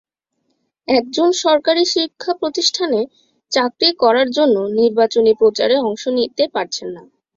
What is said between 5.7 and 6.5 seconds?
অংশ নিতে